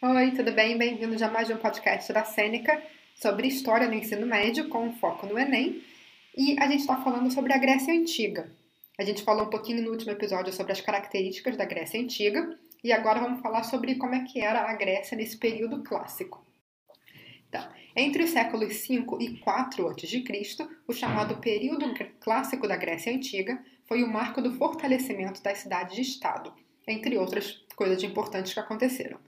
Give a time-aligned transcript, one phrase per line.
[0.00, 0.78] Oi, tudo bem?
[0.78, 2.80] Bem-vindos a mais um podcast da Sêneca
[3.16, 5.82] sobre história no ensino médio, com foco no Enem.
[6.36, 8.48] E a gente está falando sobre a Grécia Antiga.
[8.96, 12.92] A gente falou um pouquinho no último episódio sobre as características da Grécia Antiga e
[12.92, 16.46] agora vamos falar sobre como é que era a Grécia nesse período clássico.
[17.48, 23.60] Então, entre os séculos 5 e 4 a.C., o chamado período clássico da Grécia Antiga
[23.84, 26.54] foi o marco do fortalecimento das cidades de Estado,
[26.86, 29.18] entre outras coisas importantes que aconteceram.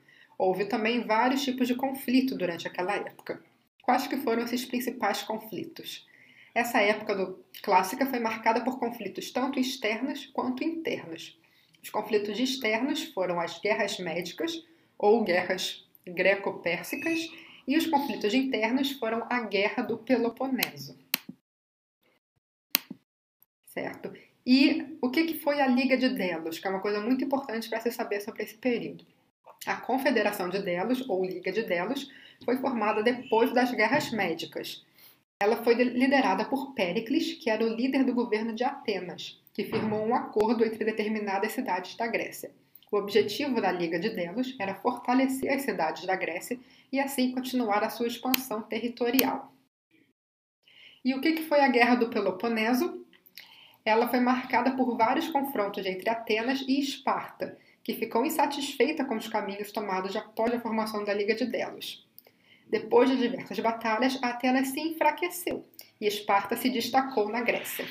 [0.43, 3.45] Houve também vários tipos de conflito durante aquela época.
[3.83, 6.09] Quais que foram esses principais conflitos?
[6.55, 11.39] Essa época do, clássica foi marcada por conflitos tanto externos quanto internos.
[11.83, 14.67] Os conflitos externos foram as guerras médicas
[14.97, 17.31] ou guerras greco-pérsicas
[17.69, 20.99] e os conflitos internos foram a Guerra do Peloponeso.
[23.67, 24.11] Certo?
[24.47, 27.81] E o que foi a Liga de Delos, que é uma coisa muito importante para
[27.81, 29.05] se saber sobre esse período?
[29.67, 32.11] A Confederação de Delos, ou Liga de Delos,
[32.45, 34.85] foi formada depois das Guerras Médicas.
[35.39, 40.07] Ela foi liderada por Péricles, que era o líder do governo de Atenas, que firmou
[40.07, 42.51] um acordo entre determinadas cidades da Grécia.
[42.91, 46.59] O objetivo da Liga de Delos era fortalecer as cidades da Grécia
[46.91, 49.53] e assim continuar a sua expansão territorial.
[51.05, 53.07] E o que foi a Guerra do Peloponeso?
[53.85, 59.29] Ela foi marcada por vários confrontos entre Atenas e Esparta, que ficou insatisfeita com os
[59.29, 62.07] caminhos tomados após a formação da Liga de Delos.
[62.69, 65.67] Depois de diversas batalhas, Atenas se enfraqueceu
[66.01, 67.87] e Esparta se destacou na Grécia.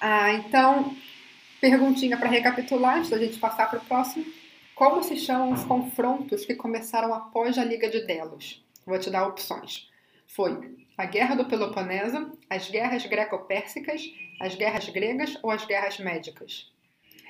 [0.00, 0.96] Ah, então,
[1.60, 4.24] perguntinha para recapitular, antes da gente passar para o próximo.
[4.74, 8.64] Como se chamam os confrontos que começaram após a Liga de Delos?
[8.86, 9.90] Vou te dar opções.
[10.26, 14.02] Foi a Guerra do Peloponeso, as guerras greco-pérsicas,
[14.40, 16.72] as guerras gregas ou as guerras médicas?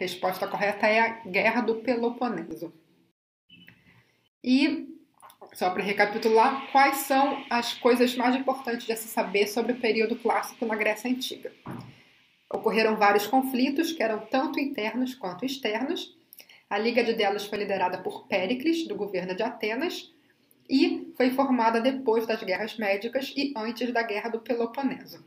[0.01, 2.73] Resposta correta é a Guerra do Peloponeso.
[4.43, 4.89] E,
[5.53, 10.17] só para recapitular, quais são as coisas mais importantes de se saber sobre o período
[10.17, 11.53] clássico na Grécia Antiga?
[12.51, 16.17] Ocorreram vários conflitos, que eram tanto internos quanto externos.
[16.71, 20.11] A Liga de Delos foi liderada por Péricles, do governo de Atenas,
[20.67, 25.23] e foi formada depois das guerras médicas e antes da Guerra do Peloponeso.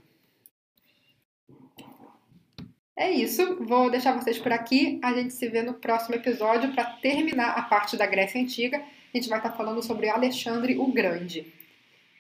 [2.96, 5.00] É isso, vou deixar vocês por aqui.
[5.04, 8.78] A gente se vê no próximo episódio para terminar a parte da Grécia Antiga.
[8.78, 11.52] A gente vai estar falando sobre Alexandre o Grande.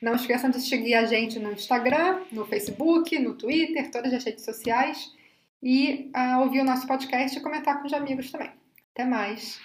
[0.01, 4.43] Não esqueçam de seguir a gente no Instagram, no Facebook, no Twitter, todas as redes
[4.43, 5.13] sociais
[5.61, 8.51] e uh, ouvir o nosso podcast e comentar com os amigos também.
[8.93, 9.61] Até mais!